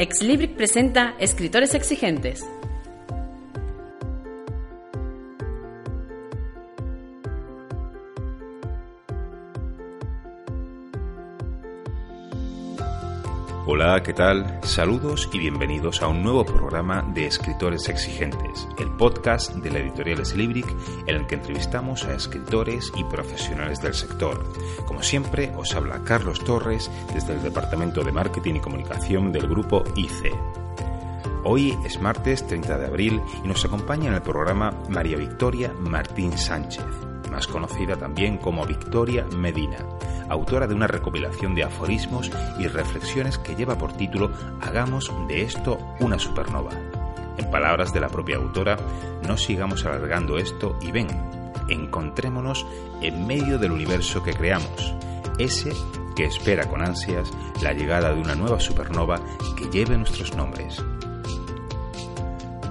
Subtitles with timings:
[0.00, 2.42] Exlibric presenta Escritores Exigentes.
[13.98, 14.60] ¿Qué tal?
[14.62, 20.24] Saludos y bienvenidos a un nuevo programa de Escritores Exigentes, el podcast de la editorial
[20.24, 20.66] Slibric
[21.08, 24.44] en el que entrevistamos a escritores y profesionales del sector.
[24.86, 29.82] Como siempre, os habla Carlos Torres desde el Departamento de Marketing y Comunicación del grupo
[29.96, 30.30] ICE.
[31.42, 36.38] Hoy es martes 30 de abril y nos acompaña en el programa María Victoria Martín
[36.38, 36.84] Sánchez,
[37.30, 39.78] más conocida también como Victoria Medina
[40.30, 44.30] autora de una recopilación de aforismos y reflexiones que lleva por título
[44.60, 46.70] Hagamos de esto una supernova.
[47.36, 48.76] En palabras de la propia autora,
[49.26, 51.08] no sigamos alargando esto y ven,
[51.68, 52.64] encontrémonos
[53.02, 54.94] en medio del universo que creamos,
[55.38, 55.72] ese
[56.14, 59.20] que espera con ansias la llegada de una nueva supernova
[59.56, 60.82] que lleve nuestros nombres.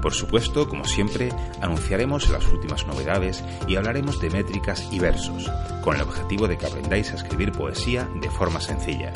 [0.01, 1.29] Por supuesto, como siempre,
[1.61, 5.51] anunciaremos las últimas novedades y hablaremos de métricas y versos,
[5.83, 9.11] con el objetivo de que aprendáis a escribir poesía de forma sencilla.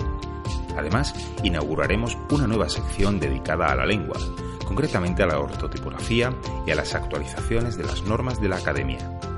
[0.77, 4.17] Además, inauguraremos una nueva sección dedicada a la lengua,
[4.65, 6.33] concretamente a la ortotipografía
[6.65, 9.32] y a las actualizaciones de las normas de la academia.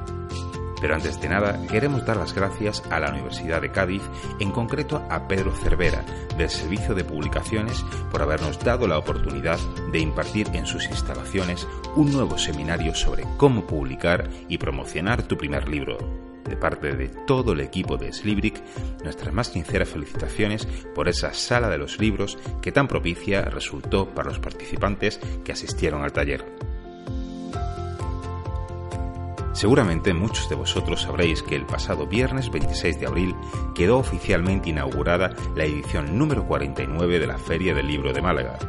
[0.86, 4.04] Pero antes de nada, queremos dar las gracias a la Universidad de Cádiz,
[4.40, 6.06] en concreto a Pedro Cervera,
[6.38, 9.58] del Servicio de Publicaciones, por habernos dado la oportunidad
[9.92, 15.68] de impartir en sus instalaciones un nuevo seminario sobre cómo publicar y promocionar tu primer
[15.68, 15.98] libro.
[16.48, 18.62] De parte de todo el equipo de Slibric,
[19.04, 24.30] nuestras más sinceras felicitaciones por esa sala de los libros que tan propicia resultó para
[24.30, 26.46] los participantes que asistieron al taller.
[29.56, 33.36] Seguramente muchos de vosotros sabréis que el pasado viernes 26 de abril
[33.74, 38.60] quedó oficialmente inaugurada la edición número 49 de la Feria del Libro de Málaga.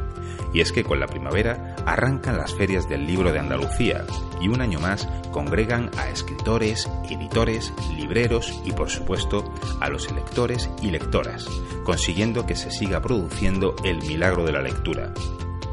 [0.53, 4.05] Y es que con la primavera arrancan las ferias del libro de Andalucía
[4.39, 9.43] y un año más congregan a escritores, editores, libreros y por supuesto
[9.81, 11.49] a los electores y lectoras,
[11.83, 15.13] consiguiendo que se siga produciendo el milagro de la lectura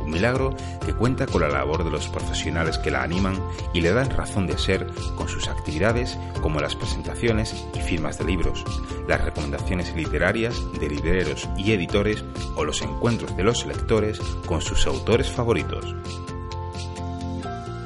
[0.04, 0.54] un milagro
[0.84, 3.40] que cuenta con la labor de los profesionales que la animan
[3.72, 8.24] y le dan razón de ser con sus actividades como las presentaciones y firmas de
[8.24, 8.64] libros,
[9.08, 14.86] las recomendaciones literarias de libreros y editores o los encuentros de los lectores con sus
[14.86, 15.94] autores favoritos.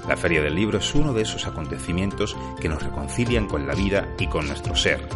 [0.08, 4.08] La Feria del Libro es uno de esos acontecimientos que nos reconcilian con la vida
[4.18, 5.06] y con nuestro ser.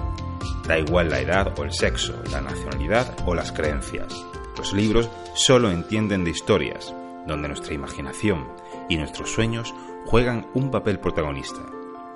[0.69, 4.32] Da igual la edad o el sexo, la nacionalidad o las creencias.
[4.63, 6.95] Los libros solo entienden de historias,
[7.27, 8.47] donde nuestra imaginación
[8.89, 9.75] y nuestros sueños
[10.07, 11.67] juegan un papel protagonista.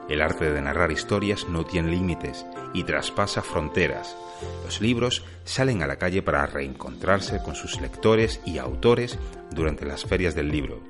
[0.09, 4.17] El arte de narrar historias no tiene límites y traspasa fronteras.
[4.65, 9.19] Los libros salen a la calle para reencontrarse con sus lectores y autores
[9.51, 10.85] durante las ferias del libro,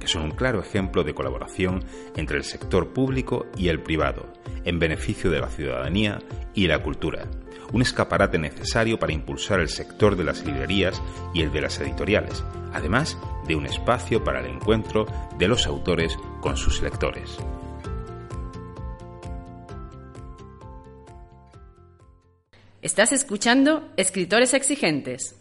[0.00, 1.84] que son un claro ejemplo de colaboración
[2.16, 4.32] entre el sector público y el privado,
[4.64, 6.20] en beneficio de la ciudadanía
[6.54, 7.28] y la cultura
[7.72, 11.00] un escaparate necesario para impulsar el sector de las librerías
[11.34, 15.06] y el de las editoriales, además de un espacio para el encuentro
[15.38, 17.38] de los autores con sus lectores.
[22.80, 25.37] Estás escuchando Escritores Exigentes.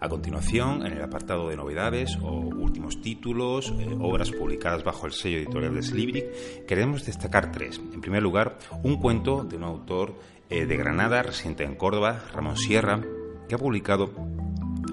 [0.00, 5.12] A continuación, en el apartado de novedades o últimos títulos, eh, obras publicadas bajo el
[5.12, 7.78] sello editorial de Slibric, queremos destacar tres.
[7.92, 10.18] En primer lugar, un cuento de un autor
[10.48, 13.02] eh, de Granada, residente en Córdoba, Ramón Sierra,
[13.46, 14.10] que ha publicado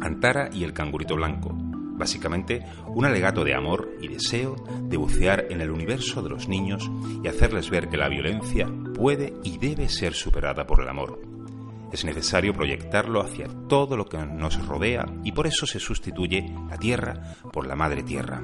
[0.01, 1.51] Antara y el cangurito blanco.
[1.53, 6.91] Básicamente, un alegato de amor y deseo de bucear en el universo de los niños
[7.23, 11.36] y hacerles ver que la violencia puede y debe ser superada por el amor
[11.91, 16.77] es necesario proyectarlo hacia todo lo que nos rodea y por eso se sustituye la
[16.77, 18.41] Tierra por la Madre Tierra.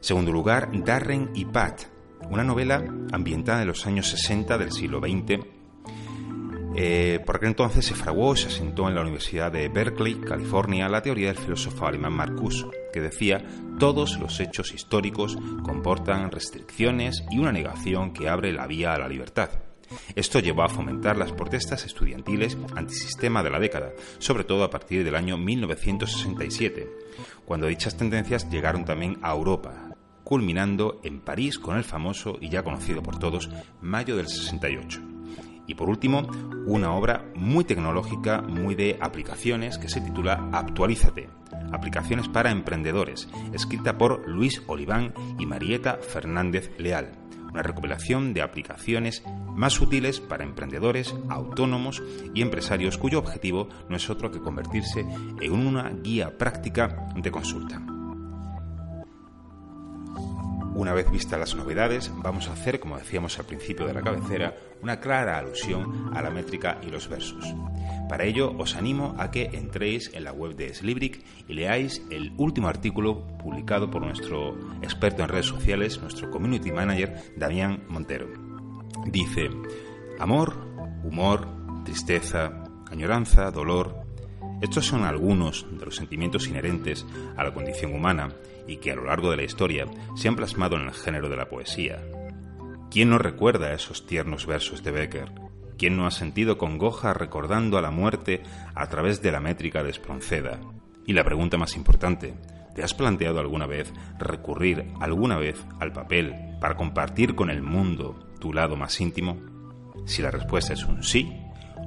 [0.00, 1.82] Segundo lugar, Darren y Pat,
[2.28, 5.44] una novela ambientada en los años 60 del siglo XX.
[6.74, 11.02] Eh, por aquel entonces se fraguó se asentó en la Universidad de Berkeley, California, la
[11.02, 13.44] teoría del filósofo alemán Marcuse, que decía
[13.78, 19.08] todos los hechos históricos comportan restricciones y una negación que abre la vía a la
[19.08, 19.50] libertad.
[20.14, 25.04] Esto llevó a fomentar las protestas estudiantiles antisistema de la década, sobre todo a partir
[25.04, 26.90] del año 1967,
[27.44, 29.90] cuando dichas tendencias llegaron también a Europa,
[30.24, 33.50] culminando en París con el famoso y ya conocido por todos
[33.80, 35.00] Mayo del 68.
[35.66, 36.26] Y por último,
[36.66, 41.28] una obra muy tecnológica, muy de aplicaciones, que se titula Actualízate,
[41.72, 47.21] aplicaciones para emprendedores, escrita por Luis Oliván y Marieta Fernández Leal
[47.52, 49.22] una recopilación de aplicaciones
[49.54, 52.02] más útiles para emprendedores, autónomos
[52.34, 55.00] y empresarios cuyo objetivo no es otro que convertirse
[55.40, 57.82] en una guía práctica de consulta.
[60.74, 64.54] Una vez vistas las novedades, vamos a hacer, como decíamos al principio de la cabecera,
[64.82, 67.54] una clara alusión a la métrica y los versos.
[68.08, 72.32] Para ello, os animo a que entréis en la web de Slibric y leáis el
[72.36, 78.28] último artículo publicado por nuestro experto en redes sociales, nuestro community manager, Damián Montero.
[79.06, 79.48] Dice,
[80.18, 80.54] amor,
[81.04, 81.48] humor,
[81.84, 84.02] tristeza, añoranza, dolor,
[84.60, 87.04] estos son algunos de los sentimientos inherentes
[87.36, 88.28] a la condición humana
[88.68, 91.36] y que a lo largo de la historia se han plasmado en el género de
[91.36, 92.00] la poesía.
[92.92, 95.32] ¿Quién no recuerda esos tiernos versos de Becker?
[95.78, 98.42] ¿Quién no ha sentido congoja recordando a la muerte
[98.74, 100.60] a través de la métrica de Espronceda?
[101.06, 102.34] Y la pregunta más importante,
[102.74, 108.28] ¿te has planteado alguna vez recurrir alguna vez al papel para compartir con el mundo
[108.38, 109.38] tu lado más íntimo?
[110.04, 111.32] Si la respuesta es un sí,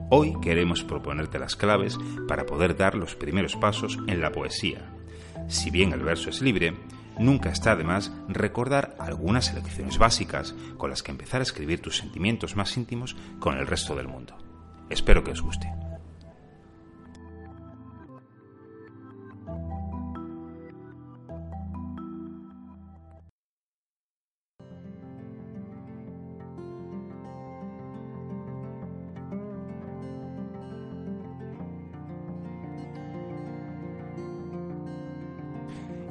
[0.10, 1.98] Hoy queremos proponerte las claves
[2.28, 4.88] para poder dar los primeros pasos en la poesía.
[5.48, 6.75] Si bien el verso es libre,
[7.19, 11.97] nunca está de más recordar algunas elecciones básicas con las que empezar a escribir tus
[11.97, 14.35] sentimientos más íntimos con el resto del mundo.
[14.89, 15.85] Espero que os guste.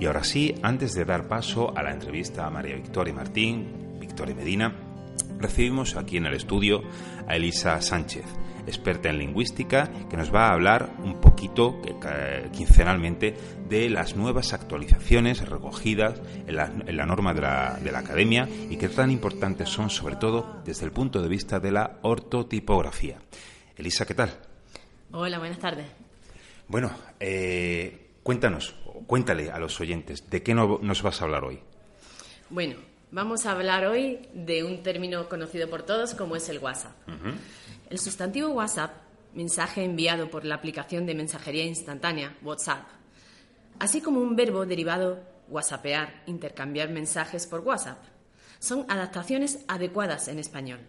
[0.04, 4.34] Y ahora sí, antes de dar paso a la entrevista a María Victoria Martín, Victoria
[4.34, 4.76] Medina,
[5.38, 6.82] recibimos aquí en el estudio
[7.26, 8.26] a Elisa Sánchez,
[8.66, 11.80] experta en lingüística, que nos va a hablar un poquito,
[12.52, 13.34] quincenalmente,
[13.66, 18.90] de las nuevas actualizaciones recogidas en la, norma de la, de la, academia y que
[18.90, 23.16] tan importantes son, sobre todo desde el punto de vista de la ortotipografía.
[23.74, 24.38] Elisa, ¿qué tal?
[25.12, 25.86] Hola, buenas tardes.
[26.68, 28.74] Bueno, eh, cuéntanos,
[29.06, 31.60] cuéntale a los oyentes, ¿de qué nos vas a hablar hoy?
[32.50, 32.76] Bueno,
[33.10, 36.92] vamos a hablar hoy de un término conocido por todos como es el WhatsApp.
[37.90, 38.92] El sustantivo WhatsApp,
[39.34, 42.86] mensaje enviado por la aplicación de mensajería instantánea, WhatsApp,
[43.78, 48.02] así como un verbo derivado whatsappear, intercambiar mensajes por WhatsApp,
[48.58, 50.80] son adaptaciones adecuadas en español.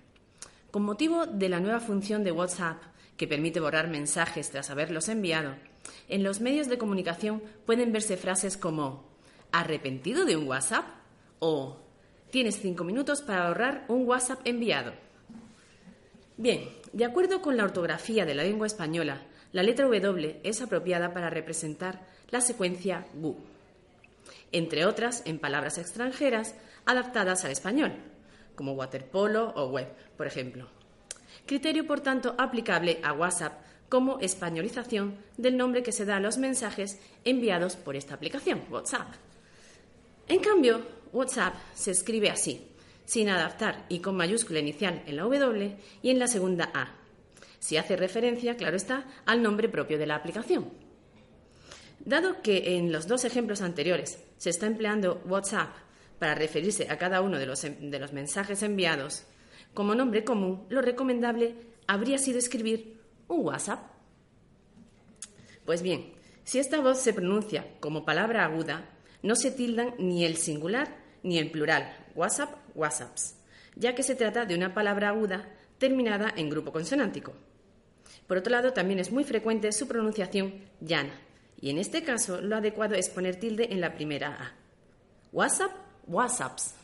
[0.71, 2.81] Con motivo de la nueva función de WhatsApp,
[3.17, 5.56] que permite borrar mensajes tras haberlos enviado,
[6.08, 9.06] en los medios de comunicación pueden verse frases como
[9.52, 10.86] ¿arrepentido de un WhatsApp?
[11.40, 11.78] o
[12.32, 14.94] tienes cinco minutos para ahorrar un WhatsApp enviado.
[16.38, 19.22] Bien, de acuerdo con la ortografía de la lengua española,
[19.52, 23.38] la letra W es apropiada para representar la secuencia GU,
[24.52, 26.56] entre otras en palabras extranjeras
[26.86, 27.94] adaptadas al español,
[28.56, 29.88] como waterpolo o web,
[30.18, 30.68] por ejemplo.
[31.46, 36.38] Criterio, por tanto, aplicable a WhatsApp como españolización del nombre que se da a los
[36.38, 39.14] mensajes enviados por esta aplicación, WhatsApp.
[40.28, 40.82] En cambio,
[41.14, 42.68] WhatsApp se escribe así,
[43.06, 46.96] sin adaptar y con mayúscula inicial en la W y en la segunda A.
[47.60, 50.70] Si hace referencia, claro está, al nombre propio de la aplicación.
[52.00, 55.74] Dado que en los dos ejemplos anteriores se está empleando WhatsApp
[56.20, 59.24] para referirse a cada uno de los, mensajes enviados
[59.74, 61.56] como nombre común, lo recomendable
[61.88, 62.95] habría sido escribir
[63.27, 63.79] un WhatsApp.
[65.65, 66.13] Pues bien,
[66.44, 68.89] si esta voz se pronuncia como palabra aguda,
[69.24, 73.36] no se tildan ni el singular ni el plural, WhatsApp, WhatsApps,
[73.75, 77.34] ya que se trata de una palabra aguda terminada en grupo consonántico.
[78.27, 81.20] Por otro lado, también es muy frecuente su pronunciación llana,
[81.60, 84.53] y en este caso lo adecuado es poner tilde en la primera A.
[85.32, 85.72] WhatsApp,
[86.08, 86.75] WhatsApps.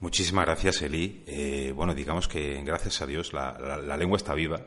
[0.00, 1.22] Muchísimas gracias, Eli.
[1.26, 4.60] Eh, bueno, digamos que gracias a Dios la, lengua está viva.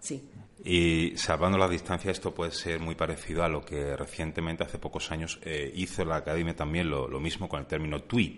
[0.00, 0.22] Sí.
[0.64, 5.10] Y salvando la distancia, esto puede ser muy parecido a lo que recientemente, hace pocos
[5.10, 8.36] años, eh, hizo la Academia también lo, mismo con el término tweet,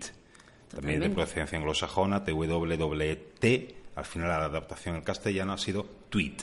[0.69, 3.75] también de procedencia anglosajona, T-W-T.
[3.95, 6.37] Al final, la adaptación en castellano ha sido tweet,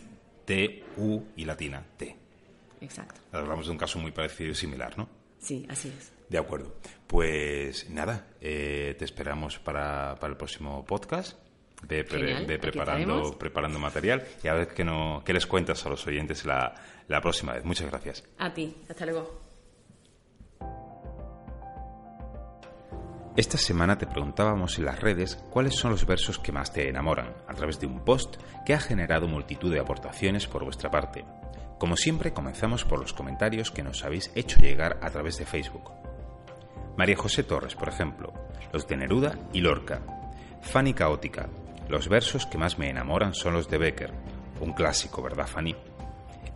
[0.47, 2.17] T-U y latina, T.
[2.81, 3.21] Exacto.
[3.33, 5.09] Hablamos de un caso muy parecido y similar, ¿no?
[5.39, 6.13] Sí, así es.
[6.31, 6.77] De acuerdo.
[7.07, 11.37] Pues nada, eh, te esperamos para, el próximo podcast.
[11.83, 16.45] De, preparando, preparando material y a ver qué, no, qué les cuentas a los oyentes
[16.45, 16.75] la,
[17.09, 17.65] la próxima vez.
[17.65, 18.23] Muchas gracias.
[18.39, 19.41] A ti, hasta luego.
[23.37, 27.35] Esta semana te preguntábamos en las redes cuáles son los versos que más te enamoran,
[27.49, 31.25] a través de un post que ha generado multitud de aportaciones por vuestra parte.
[31.79, 35.91] Como siempre, comenzamos por los comentarios que nos habéis hecho llegar a través de Facebook.
[37.01, 38.31] María José Torres, por ejemplo,
[38.75, 40.03] los de Neruda y Lorca.
[40.61, 41.49] Fanny Caótica,
[41.89, 44.13] los versos que más me enamoran son los de Becker,
[44.61, 45.75] un clásico, ¿verdad, Fanny?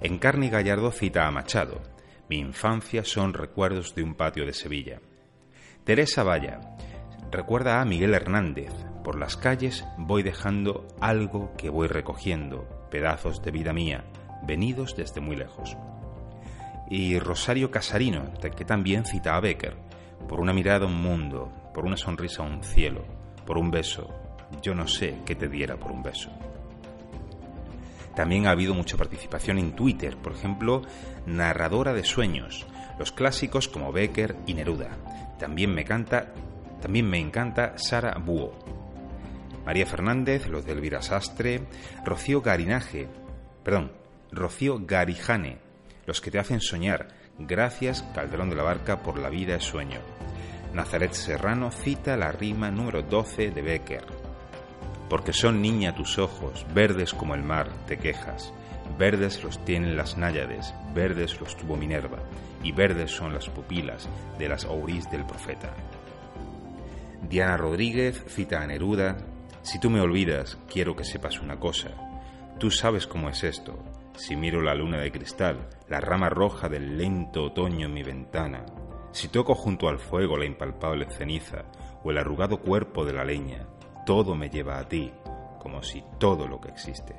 [0.03, 1.81] Encarni Gallardo cita a Machado,
[2.29, 5.01] mi infancia son recuerdos de un patio de Sevilla.
[5.83, 6.61] Teresa Valla
[7.31, 13.51] recuerda a Miguel Hernández, por las calles voy dejando algo que voy recogiendo, pedazos de
[13.51, 14.05] vida mía,
[14.43, 15.75] venidos desde muy lejos.
[16.91, 19.94] Y Rosario Casarino, que también cita a Becker,
[20.29, 23.05] por una mirada un mundo, por una sonrisa un cielo,
[23.47, 24.09] por un beso,
[24.63, 26.31] yo no sé qué te diera por un beso.
[28.15, 30.83] También ha habido mucha participación en Twitter, por ejemplo,
[31.27, 32.67] narradora de sueños,
[32.99, 34.91] los clásicos como Becker y Neruda.
[35.39, 36.33] También me canta,
[36.81, 38.53] también me encanta Sara Búho.
[39.67, 41.63] María Fernández, los de Elvira Sastre,
[42.05, 43.09] Rocío Garinaje,
[43.65, 43.93] perdón,
[44.31, 45.59] Rocío Garijane,
[46.07, 47.09] los que te hacen soñar.
[47.39, 49.99] Gracias, Calderón de la Barca, por la vida es sueño.
[50.73, 54.05] Nazaret Serrano cita la rima número 12 de Becker.
[55.11, 58.53] Porque son niña tus ojos, verdes como el mar, te quejas.
[58.99, 62.19] Verdes los tienen las náyades, verdes los tuvo Minerva,
[62.63, 65.75] y verdes son las pupilas de las ourís del profeta.
[67.29, 69.17] Diana Rodríguez cita a Neruda,
[69.63, 71.89] Si tú me olvidas, quiero que sepas una cosa.
[72.61, 73.83] Tú sabes cómo es esto.
[74.17, 78.65] Si miro la luna de cristal, la rama roja del lento otoño en mi ventana,
[79.13, 81.65] si toco junto al fuego la impalpable ceniza
[82.03, 83.67] o el arrugado cuerpo de la leña,
[84.07, 85.13] todo me lleva a ti,
[85.59, 87.15] como si todo lo que existe.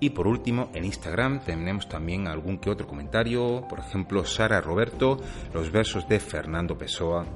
[0.00, 5.18] Y por último, en Instagram tenemos también algún que otro comentario, por ejemplo, Sara Roberto,
[5.52, 7.26] los versos de Fernando Pessoa.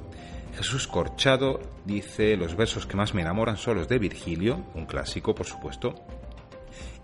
[0.55, 5.35] Jesús Corchado dice, los versos que más me enamoran son los de Virgilio, un clásico,
[5.35, 5.95] por supuesto.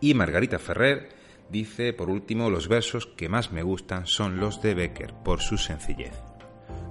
[0.02, 1.10] Y Margarita Ferrer,
[1.50, 5.58] Dice, por último, los versos que más me gustan son los de Becker, por su
[5.58, 6.14] sencillez.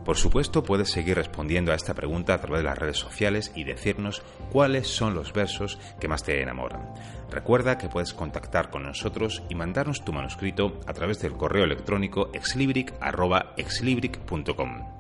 [0.05, 3.65] Por supuesto, puedes seguir respondiendo a esta pregunta a través de las redes sociales y
[3.65, 6.93] decirnos cuáles son los versos que más te enamoran.
[7.31, 12.31] Recuerda que puedes contactar con nosotros y mandarnos tu manuscrito a través del correo electrónico
[12.33, 14.98] exlibric.com.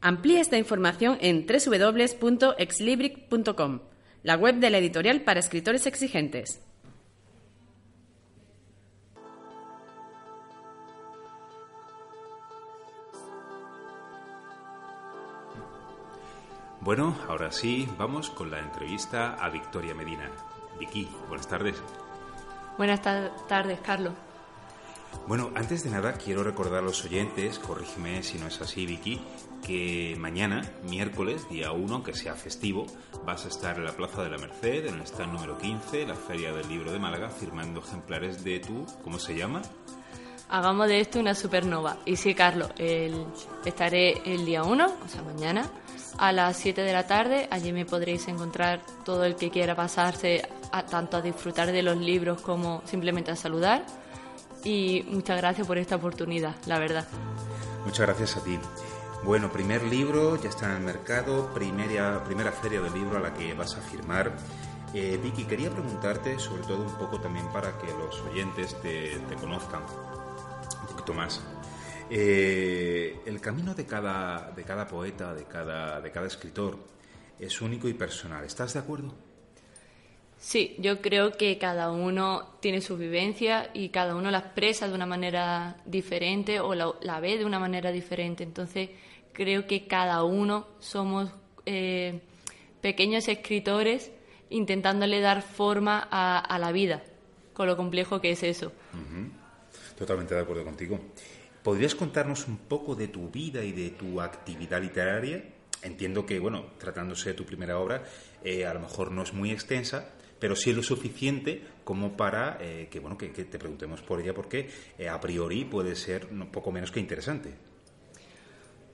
[0.00, 3.80] Amplía esta información en www.exlibric.com,
[4.22, 6.62] la web de la editorial para escritores exigentes.
[16.86, 20.30] Bueno, ahora sí, vamos con la entrevista a Victoria Medina.
[20.78, 21.82] Vicky, buenas tardes.
[22.78, 24.12] Buenas tardes, Carlos.
[25.26, 29.20] Bueno, antes de nada quiero recordar a los oyentes, corrígeme si no es así Vicky,
[29.66, 32.86] que mañana, miércoles, día 1, aunque sea festivo,
[33.24, 36.14] vas a estar en la Plaza de la Merced, en el stand número 15, la
[36.14, 39.62] Feria del Libro de Málaga, firmando ejemplares de tu, ¿cómo se llama?
[40.48, 41.96] Hagamos de esto una supernova.
[42.04, 42.70] Y sí, Carlos,
[43.64, 45.68] estaré el día 1, o sea, mañana,
[46.18, 47.48] a las 7 de la tarde.
[47.50, 50.48] Allí me podréis encontrar todo el que quiera pasarse
[50.88, 53.84] tanto a disfrutar de los libros como simplemente a saludar
[54.66, 57.06] y muchas gracias por esta oportunidad, la verdad.
[57.84, 58.58] Muchas gracias a ti.
[59.22, 63.32] Bueno, primer libro, ya está en el mercado, primera, primera feria del libro a la
[63.32, 64.36] que vas a firmar.
[64.92, 69.82] Eh, Vicky, quería preguntarte, sobre todo un poco también para que los oyentes te, conozcan
[69.82, 71.40] un poquito más.
[72.10, 76.76] Eh, el camino de cada, de cada poeta, de cada, de cada escritor,
[77.38, 78.44] es único y personal.
[78.44, 79.25] ¿Estás de acuerdo?
[80.46, 84.94] Sí, yo creo que cada uno tiene su vivencia y cada uno la expresa de
[84.94, 88.44] una manera diferente o la, ve de una manera diferente.
[88.44, 88.90] Entonces,
[89.32, 91.32] creo que cada uno somos
[91.66, 92.20] eh,
[92.80, 94.12] pequeños escritores
[94.48, 97.02] intentándole dar forma a, la vida,
[97.52, 98.70] con lo complejo que es eso.
[99.98, 101.00] Totalmente de acuerdo contigo.
[101.64, 105.42] ¿Podrías contarnos un poco de tu vida y de tu actividad literaria?
[105.82, 108.04] Entiendo que, bueno, tratándose de tu primera obra,
[108.44, 112.58] eh, a lo mejor no es muy extensa, pero sí es lo suficiente como para
[112.60, 116.72] eh, que, bueno, que, te preguntemos por ella, porque eh, a priori puede ser poco
[116.72, 117.54] menos que interesante.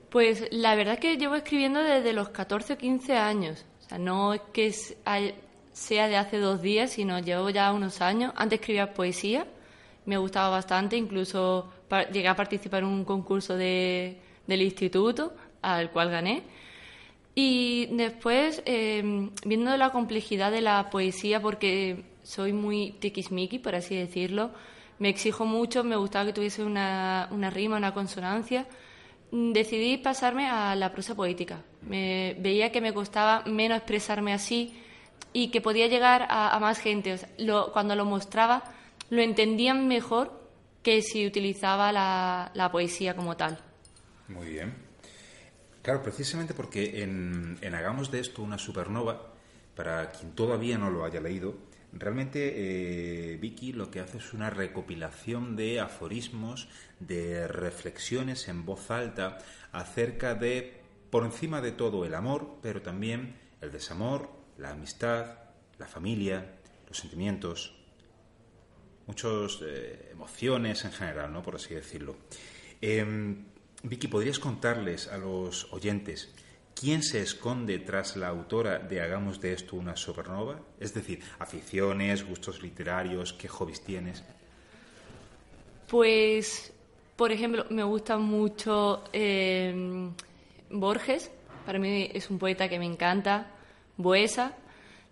[0.09, 3.65] Pues la verdad que llevo escribiendo desde los 14 o 15 años.
[3.83, 8.31] O sea, no es que sea de hace dos días, sino llevo ya unos años.
[8.35, 9.47] Antes escribía poesía,
[10.05, 11.73] me gustaba bastante, incluso
[12.11, 16.43] llegué a participar en un concurso de, del instituto, al cual gané.
[17.35, 23.95] Y después, em, viendo la complejidad de la poesía, porque soy muy tiquismiqui, por así
[23.95, 24.51] decirlo,
[24.99, 28.67] me exijo mucho, me gustaba que tuviese una, una rima, una consonancia,
[29.31, 31.63] mm, decidí pasarme a la prosa poética.
[31.81, 34.73] Me, veía que me costaba menos expresarme así,
[35.33, 37.19] y que podía llegar a, más gente.
[37.73, 38.63] cuando lo mostraba,
[39.09, 40.31] lo entendían mejor
[40.83, 43.57] que si utilizaba la, la poesía como tal.
[44.27, 44.82] Muy bien.
[45.83, 49.33] Claro, precisamente porque en, en, Hagamos de esto una supernova,
[49.75, 51.55] para quien todavía no lo haya leído,
[51.91, 52.53] realmente
[53.33, 56.69] eh, Vicky lo que hace es una recopilación de aforismos,
[57.01, 59.39] de reflexiones en voz alta
[59.73, 65.37] acerca de, por encima de todo, el amor, pero también el desamor, la amistad,
[65.79, 67.75] la familia, los sentimientos,
[69.05, 71.43] muchas eh, emociones en general, ¿no?
[71.43, 72.15] por así decirlo.
[72.79, 73.52] Em,
[73.85, 76.33] Vicky, ¿podrías contarles a los oyentes
[76.73, 80.57] quién se esconde tras la autora de Hagamos de esto una supernova?
[80.79, 84.23] Es decir, aficiones, gustos literarios, qué hobbies tienes.
[85.89, 86.71] Pues,
[87.17, 90.13] por ejemplo, me gusta mucho em,
[90.69, 91.29] Borges,
[91.65, 93.51] para mí es un poeta que me encanta,
[93.97, 94.53] Boesa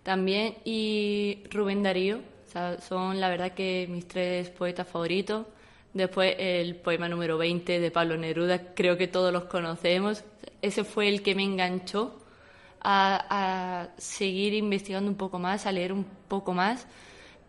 [0.02, 2.20] también y Rubén Darío,
[2.80, 5.46] son la verdad que mis tres poetas favoritos.
[5.94, 10.24] Después el poema número 20 de Pablo Neruda, creo que todos los conocemos.
[10.62, 12.18] Ese fue el que me enganchó
[12.80, 16.86] a, seguir investigando un poco más, a leer un poco más.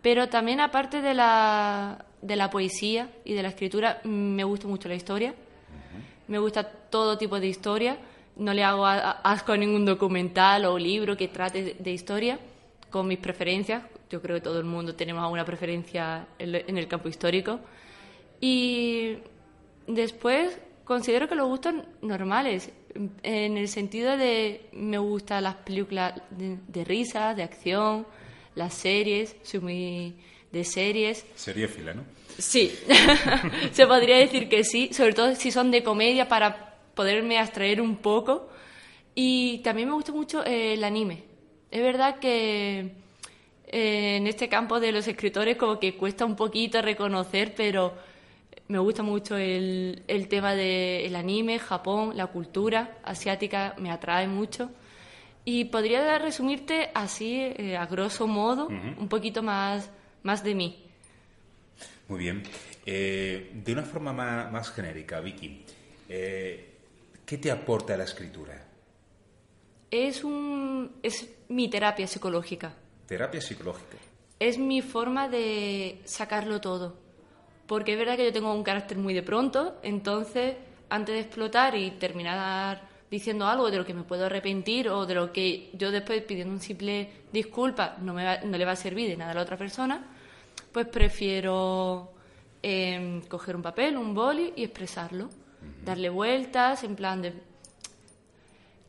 [0.02, 4.90] Pero también aparte de la, de la poesía y de la escritura, me gusta mucho
[4.90, 5.34] la historia.
[6.28, 7.98] Me gusta todo tipo de historia.
[8.36, 12.40] No le hago asco a ningún documental o libro que trate de historia
[12.90, 13.84] con mis preferencias.
[14.10, 17.62] Yo creo que todo el mundo tenemos alguna preferencia en el campo histórico.
[18.46, 19.20] Y
[19.88, 22.74] después considero que los gustos normales,
[23.24, 28.06] en el sentido de me gustan las películas de, de risa, de acción,
[28.56, 30.16] las series, soy muy
[30.52, 31.26] de series.
[31.38, 32.04] fila, ¿no?
[32.38, 32.78] Sí,
[33.72, 37.96] se podría decir que sí, sobre todo si son de comedia para poderme abstraer un
[37.96, 38.50] poco.
[39.16, 41.24] Y también me gusta mucho el anime.
[41.72, 42.92] Es verdad que
[43.68, 48.12] eh, en este campo de los escritores como que cuesta un poquito reconocer, pero
[48.67, 54.69] me gusta mucho el, el tema del anime, Japón, la cultura asiática me atrae mucho.
[55.45, 59.89] Y podría resumirte así, eh, a grosso modo, un poquito más,
[60.23, 60.86] más de mí.
[62.08, 62.43] Muy bien.
[62.86, 65.65] Eh, de una forma más, más genérica, Vicky,
[66.08, 66.78] eh,
[67.26, 68.65] ¿qué te aporta la escritura?
[69.91, 72.73] Es, un, es mi terapia psicológica.
[73.06, 73.97] ¿Terapia psicológica?
[74.39, 77.03] Es mi forma de sacarlo todo
[77.74, 80.58] porque es verdad que yo tengo un carácter muy de pronto, entonces
[80.92, 85.16] antes de explotar y terminar diciendo algo de lo que me puedo arrepentir o de
[85.16, 89.10] lo que yo después pidiendo un simple disculpa no, me no le va a servir
[89.10, 90.06] de nada a la otra persona,
[90.72, 92.14] pues prefiero
[92.62, 95.30] em, coger un papel, un boli y expresarlo,
[95.84, 97.34] darle vueltas en plan de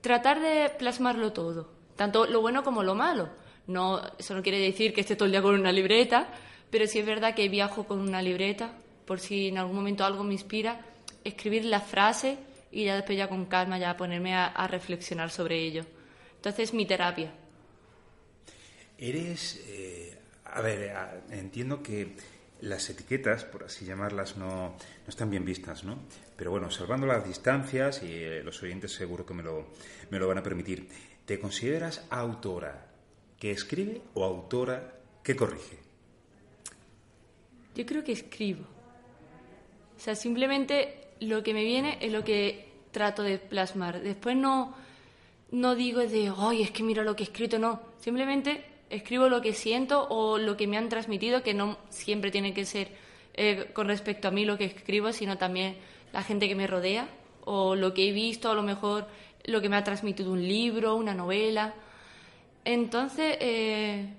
[0.02, 3.30] tratar de plasmarlo todo, tanto lo bueno como lo malo.
[3.66, 6.28] No, eso no quiere decir que esté todo el día con una libreta,
[6.74, 10.24] pero sí es verdad que viajo con una libreta, por si en algún momento algo
[10.24, 10.84] me inspira,
[11.22, 12.36] escribir la frase
[12.72, 15.86] y ya después ya con calma ya ponerme a, reflexionar sobre ello.
[16.34, 17.32] Entonces, mi terapia.
[18.98, 20.92] Eres, eh, a ver,
[21.30, 22.16] entiendo que
[22.62, 26.00] las etiquetas, por así llamarlas, no, no, están bien vistas, ¿no?
[26.36, 29.68] Pero bueno, salvando las distancias, y eh, los oyentes seguro que me lo,
[30.10, 30.88] me lo van a permitir,
[31.24, 32.88] ¿te consideras autora
[33.38, 35.83] que escribe o autora que corrige?
[37.74, 38.64] Yo creo que escribo.
[39.96, 44.00] O sea, simplemente lo que me viene es lo que trato de plasmar.
[44.00, 44.74] Después no,
[45.50, 47.80] no digo de, ay, es que mira lo que he escrito, no.
[47.98, 52.54] Simplemente escribo lo que siento o lo que me han transmitido, que no siempre tiene
[52.54, 52.88] que ser
[53.34, 55.76] eh, con respecto a mí lo que escribo, sino también
[56.12, 57.08] la gente que me rodea
[57.44, 59.08] o lo que he visto, a lo mejor
[59.44, 61.74] lo que me ha transmitido un libro, una novela.
[62.64, 64.14] Entonces, eh,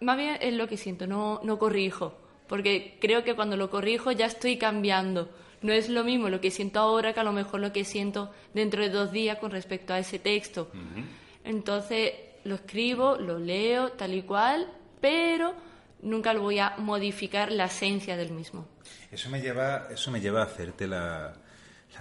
[0.00, 4.12] más bien es lo que siento, no, no corrijo porque creo que cuando lo corrijo
[4.12, 5.30] ya estoy cambiando.
[5.60, 8.32] No es lo mismo lo que siento ahora que a lo mejor lo que siento
[8.54, 10.70] dentro de dos días con respecto a ese texto.
[11.44, 12.12] Entonces
[12.44, 15.54] lo escribo, lo leo tal y cual, pero
[16.02, 18.68] nunca lo voy a modificar la esencia del mismo.
[19.10, 21.34] Eso me lleva, eso me lleva a hacerte la,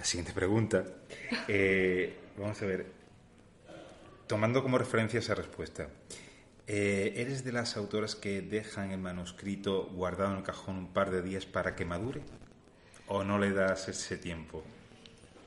[0.03, 0.83] siguiente pregunta.
[1.49, 2.85] Eh, vamos a ver,
[4.27, 5.87] tomando como referencia esa respuesta.
[6.67, 11.11] Eh, ¿Eres de las autoras que dejan el manuscrito guardado en el cajón un par
[11.11, 12.21] de días para que madure?
[13.07, 14.63] ¿O no le das ese tiempo?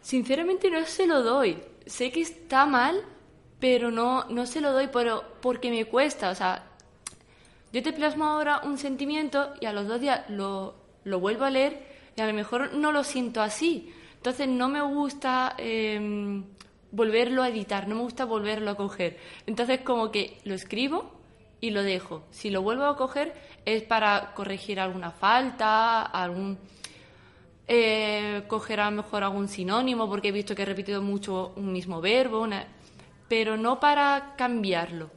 [0.00, 1.62] Sinceramente no se lo doy.
[1.85, 3.02] Sé que está mal,
[3.59, 6.30] pero no, no se lo doy pero porque me cuesta.
[6.30, 6.64] O sea,
[7.72, 11.50] yo te plasmo ahora un sentimiento y a los dos días lo, lo vuelvo a
[11.50, 13.92] leer y a lo mejor no lo siento así.
[14.16, 16.44] Entonces no me gusta em,
[16.92, 19.18] volverlo a editar, no me gusta volverlo a coger.
[19.46, 21.20] Entonces como que lo escribo
[21.61, 22.24] y lo dejo.
[22.31, 26.59] Si lo vuelvo a coger es para corregir alguna falta, algún
[27.66, 31.72] eh, coger a lo mejor algún sinónimo porque he visto que he repetido mucho un
[31.72, 32.46] mismo verbo,
[33.29, 35.11] pero no para cambiarlo.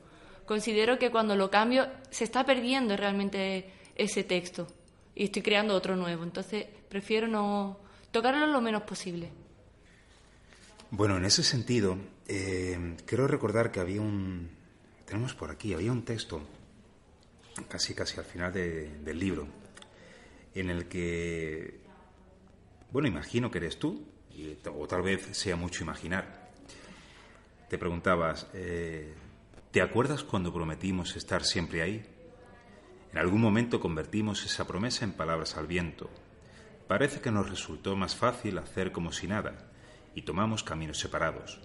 [0.45, 4.67] Considero que cuando lo cambio se está perdiendo realmente ese texto
[5.15, 6.23] y estoy creando otro nuevo.
[6.23, 7.79] Entonces prefiero no
[8.11, 9.31] tocarlo lo menos posible.
[10.95, 14.51] Bueno, en ese sentido, eh, quiero recordar que había un,
[15.07, 16.39] tenemos por aquí, había un texto,
[17.67, 19.47] casi casi al final del libro,
[20.53, 21.79] en el que,
[22.91, 24.05] bueno, imagino que eres tú,
[24.71, 26.51] o tal vez sea mucho imaginar.
[27.71, 29.15] Te preguntabas, eh,
[29.71, 32.05] ¿te acuerdas cuando prometimos estar siempre ahí?
[33.11, 36.11] En algún momento convertimos esa promesa en palabras al viento.
[36.87, 39.72] Parece que nos resultó más fácil hacer como si nada
[40.15, 41.59] y tomamos caminos separados.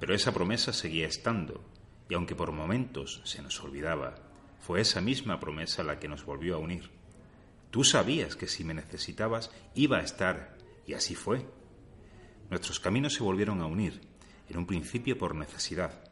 [0.00, 1.64] Pero esa promesa seguía estando,
[2.08, 4.16] y aunque por momentos se nos olvidaba,
[4.60, 6.90] fue esa misma promesa la que nos volvió a unir.
[7.70, 11.46] Tú sabías que si me necesitabas iba a estar, y así fue.
[12.50, 14.00] Nuestros caminos se volvieron a unir,
[14.48, 16.10] en un principio por necesidad.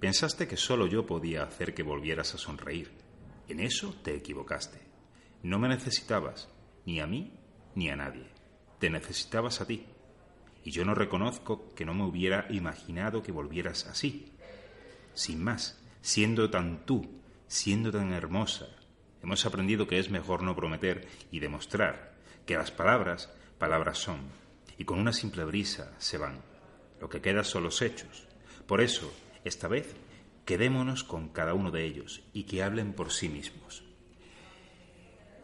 [0.00, 2.90] Pensaste que solo yo podía hacer que volvieras a sonreír.
[3.48, 4.80] En eso te equivocaste.
[5.42, 6.48] No me necesitabas,
[6.84, 7.32] ni a mí
[7.74, 8.28] ni a nadie.
[8.78, 9.86] Te necesitabas a ti
[10.66, 14.32] y yo no reconozco que no me hubiera imaginado que volvieras así.
[15.14, 17.08] Sin más, siendo tan tú,
[17.46, 18.66] siendo tan hermosa,
[19.22, 24.18] hemos aprendido que es mejor no prometer y demostrar que las palabras, palabras son,
[24.76, 26.40] y con una simple brisa se van.
[27.00, 28.26] Lo que queda son los hechos.
[28.66, 29.94] Por eso, esta vez,
[30.46, 33.84] quedémonos con cada uno de ellos y que hablen por sí mismos.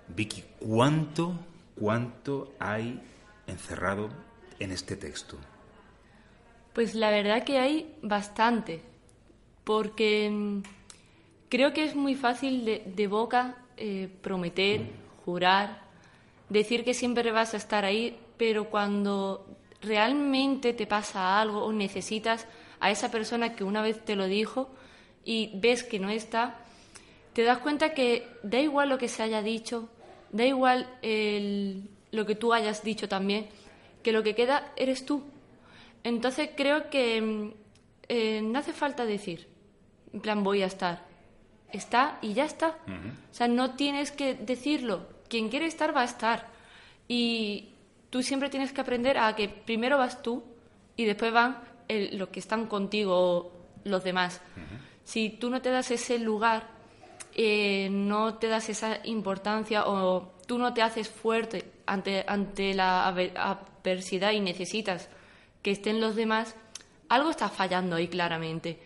[0.09, 1.39] Vicky, ¿cuánto,
[1.77, 3.01] cuánto hay
[3.47, 4.32] encerrado
[4.63, 5.37] en este texto?
[6.73, 8.81] Pues la verdad que hay bastante,
[9.65, 10.63] porque mm,
[11.49, 14.81] creo que es muy fácil de, boca eh, prometer,
[15.25, 15.83] jurar,
[16.49, 19.47] decir que siempre vas a estar ahí, pero cuando
[19.83, 22.47] realmente te pasa algo o necesitas
[22.81, 24.71] a esa persona que una vez te lo dijo
[25.25, 26.57] y ves que no está,
[27.33, 29.89] te das cuenta que da igual lo que se haya dicho,
[30.31, 30.89] da igual
[32.11, 33.49] lo que tú hayas dicho también,
[34.03, 35.23] que lo que queda eres tú.
[36.05, 37.51] Entonces creo que mm,
[38.09, 39.49] eh, no hace falta decir,
[40.13, 41.05] en plan, voy a estar.
[41.73, 42.77] Está y ya está.
[42.87, 45.07] O sea, no tienes que decirlo.
[45.29, 46.49] Quien quiere estar va a estar.
[47.09, 47.71] Y
[48.11, 50.45] tú siempre tienes que aprender a que primero vas tú
[50.97, 53.53] y después van los que están contigo
[53.85, 54.43] los demás.
[55.05, 56.69] Si tú no te das ese lugar,
[57.35, 63.09] eh, no te das esa importancia o tú no te haces fuerte ante, ante la
[63.83, 65.09] adversidad y necesitas
[65.63, 66.57] que estén los demás,
[67.09, 68.79] algo está fallando ahí claramente.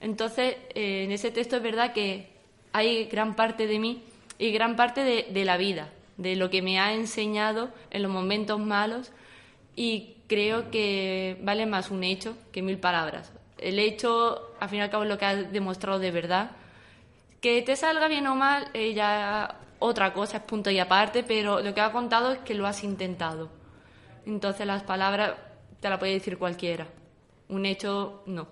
[0.00, 2.28] Entonces, eh, en ese texto es verdad que
[2.72, 4.02] hay gran parte de mí
[4.38, 8.58] y gran parte de, la vida, de lo que me ha enseñado en los momentos
[8.58, 9.12] malos
[9.76, 13.32] y creo que vale más un hecho que mil palabras.
[13.58, 16.50] El hecho, al fin y al cabo, es lo que ha demostrado de verdad.
[17.40, 21.74] Que te salga bien o mal, ella otra cosa, es punto y aparte, pero lo
[21.74, 23.50] que ha contado es que lo has intentado.
[24.26, 25.34] Entonces las palabras
[25.80, 26.86] te las puede decir cualquiera.
[27.48, 28.48] Un hecho, no.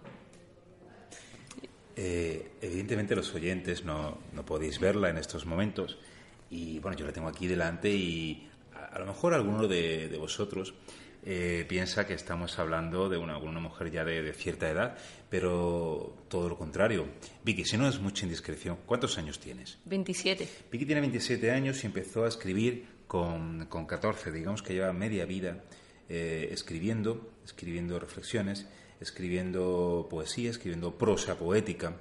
[1.97, 5.99] Eh, evidentemente los oyentes no, no, podéis verla en estos momentos
[6.49, 8.49] y bueno, yo la tengo aquí delante y
[8.93, 10.75] a, lo mejor alguno de, de vosotros
[11.25, 14.99] eh, piensa que estamos hablando de una, una mujer ya de, cierta edad,
[15.31, 17.07] pero todo lo contrario.
[17.45, 19.79] Vicky, si no es mucha indiscreción, ¿cuántos años tienes?
[19.85, 20.49] 27.
[20.73, 25.27] Vicky tiene 27 años y empezó a escribir con, con 14, digamos que lleva media
[25.27, 25.59] vida
[26.09, 28.67] eh, escribiendo, escribiendo reflexiones,
[29.01, 31.95] escribiendo poesía, escribiendo prosa poética.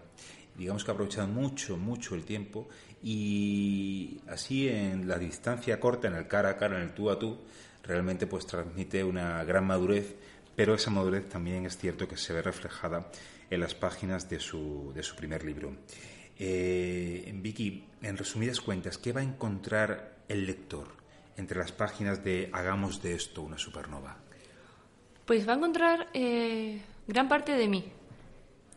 [0.58, 2.70] Digamos que ha aprovechado mucho, mucho el tiempo
[3.04, 7.20] y así en la distancia corta, en el cara a cara, en el tú a
[7.20, 7.40] tú,
[7.84, 10.16] realmente pues transmite una gran madurez,
[10.56, 13.12] pero esa madurez también es cierto que se ve reflejada
[13.50, 15.76] en las páginas de su, de su primer libro.
[16.40, 21.01] Eh, Vicky, en resumidas cuentas, ¿qué va a encontrar el lector
[21.38, 24.18] entre las páginas de Hagamos de esto una supernova?
[25.26, 27.86] Pues va a encontrar eh, gran parte de mí.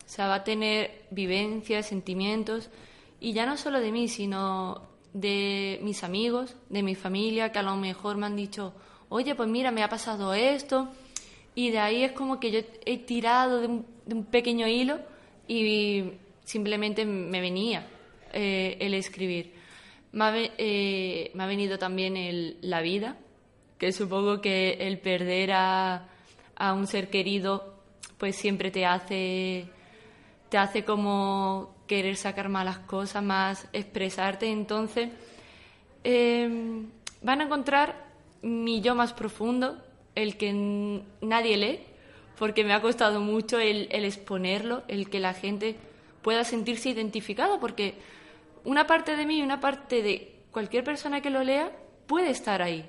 [0.07, 2.71] O sea, va a tener vivencias, sentimientos,
[3.21, 4.83] y ya no solo de mí, sino
[5.14, 8.75] de mis amigos, de mi familia, que a lo mejor me han dicho,
[9.09, 10.88] oye, pues mira, me ha pasado esto.
[11.55, 14.99] Y de ahí es como que yo he tirado de un, pequeño hilo
[15.49, 16.12] y
[16.45, 17.87] simplemente me venía
[18.33, 19.54] eh, el escribir.
[20.14, 23.18] Me ha, eh, me ha venido también el, la vida,
[23.79, 26.09] que supongo que el perder a,
[26.57, 27.74] a un ser querido
[28.18, 29.66] pues siempre te hace,
[30.48, 34.50] te hace como querer sacar malas cosas, más expresarte.
[34.50, 35.11] Entonces,
[36.03, 36.88] em,
[37.22, 38.07] van a encontrar
[38.42, 39.77] mi yo más profundo,
[40.14, 41.81] el que nadie lee,
[42.38, 45.77] porque me ha costado mucho el, el exponerlo, el que la gente
[46.22, 47.94] pueda sentirse identificada, porque
[48.64, 51.70] una parte de mí y una parte de cualquier persona que lo lea
[52.07, 52.85] puede estar ahí.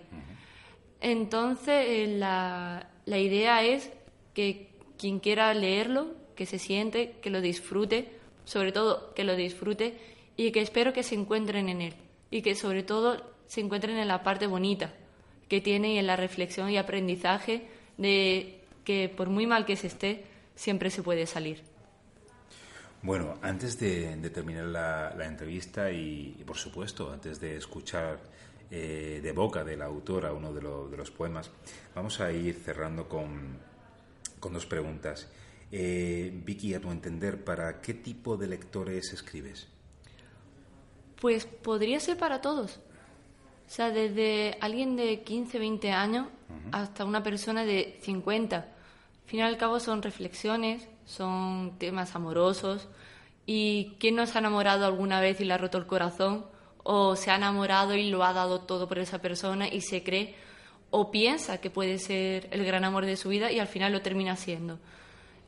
[1.02, 3.92] Entonces, eh, la, la idea es
[4.34, 8.10] que quien quiera leerlo, que se siente, que lo disfrute,
[8.46, 9.98] sobre todo que lo disfrute
[10.38, 11.94] y que espero que se encuentren en él
[12.32, 14.94] y que sobre todo se encuentren en la parte bonita
[15.48, 19.88] que tiene y en la reflexión y aprendizaje de que por muy mal que se
[19.88, 21.75] esté, siempre se puede salir.
[23.06, 28.18] Bueno, antes de, terminar la, entrevista y, por supuesto, antes de escuchar
[28.72, 31.52] eh, de boca de la autora uno de, de, los poemas,
[31.94, 33.60] vamos a ir cerrando con,
[34.40, 35.30] con dos preguntas.
[35.72, 39.68] Eh, Vicky, a tu entender, ¿para qué tipo de lectores escribes?
[41.22, 42.78] Pues podría ser para todos.
[43.68, 46.28] O sea, desde alguien de 15, 20 años
[46.72, 48.56] hasta una persona de 50.
[48.56, 48.66] Al
[49.28, 52.88] fin y al cabo son reflexiones, son temas amorosos.
[53.46, 56.46] ¿Y quién no se ha enamorado alguna vez y le ha roto el corazón?
[56.84, 60.36] O se ha enamorado y lo ha dado todo por esa persona y se cree
[60.98, 64.02] o piensa que puede ser el gran amor de su vida y al final lo
[64.02, 64.80] termina siendo.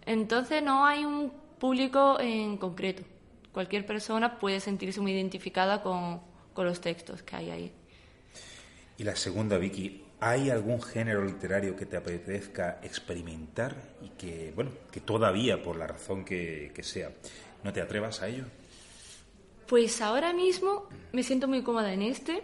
[0.06, 3.04] Entonces no hay un público en concreto.
[3.52, 6.22] Cualquier persona puede sentirse muy identificada con,
[6.54, 7.72] con los textos que hay ahí.
[8.98, 14.72] Y la segunda, Vicky, ¿hay algún género literario que te apetezca experimentar y que, bueno,
[14.92, 17.12] que todavía, por la razón que, sea,
[17.64, 18.46] no te atrevas a ello?
[19.68, 22.42] Pues ahora mismo me siento muy cómoda en este,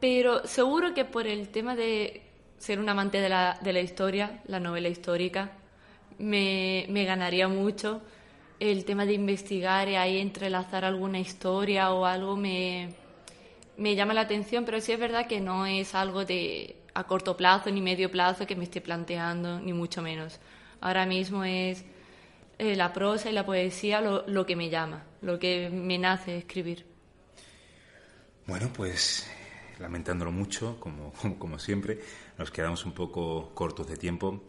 [0.00, 2.22] pero seguro que por el tema de
[2.58, 5.52] ser un amante de la, de la historia, la novela histórica,
[6.18, 8.02] me, me ganaría mucho.
[8.58, 12.94] El tema de investigar y ahí entrelazar alguna historia o algo me,
[13.76, 17.36] me llama la atención, pero sí es verdad que no es algo de a corto
[17.36, 20.40] plazo ni medio plazo que me esté planteando, ni mucho menos.
[20.80, 21.84] Ahora mismo es
[22.58, 26.38] eh, la prosa y la poesía lo, lo, que me llama, lo que me nace
[26.38, 26.86] escribir.
[28.46, 29.28] Bueno, pues
[29.78, 32.00] lamentándolo mucho, como, como, siempre,
[32.38, 34.42] nos quedamos un poco cortos de tiempo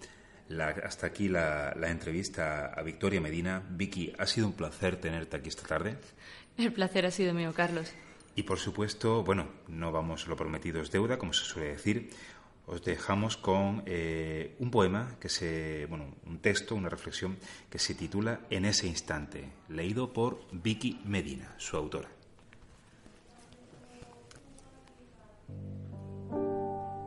[0.83, 3.61] hasta aquí la, entrevista a Victoria Medina.
[3.69, 5.97] Vicky, ha sido un placer tenerte aquí esta tarde.
[6.57, 7.91] El placer ha sido mío, Carlos.
[8.37, 12.11] Y por supuesto, bueno, no vamos, lo prometido es deuda, como se suele decir.
[12.67, 17.37] Os dejamos con eh, un poema que se, bueno, un texto, una reflexión
[17.71, 22.09] que se titula En ese instante, leído por Vicky Medina, su autora.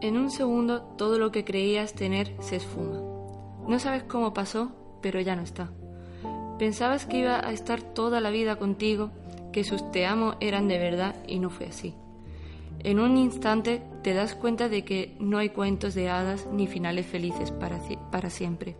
[0.01, 2.99] En un segundo todo lo que creías tener se esfuma.
[3.69, 5.71] No sabes cómo pasó, pero ya no está.
[6.59, 9.13] Pensabas que iba a estar toda la vida contigo,
[9.53, 11.95] que sus te amo eran de verdad y no fue así.
[12.83, 17.07] En un instante te das cuenta de que no hay cuentos de hadas ni finales
[17.07, 17.79] felices para,
[18.11, 18.77] para siempre.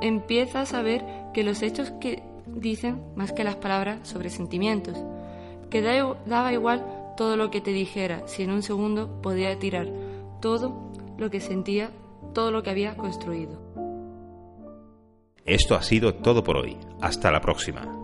[0.00, 4.98] Empiezas a ver que los hechos que dicen más que las palabras sobre sentimientos,
[5.70, 6.84] que daba igual
[7.16, 9.88] todo lo que te dijera si en un segundo podía tirar
[10.40, 11.90] todo lo que sentía,
[12.34, 13.60] todo lo que había construido.
[15.44, 16.76] Esto ha sido todo por hoy.
[17.00, 18.01] Hasta la próxima.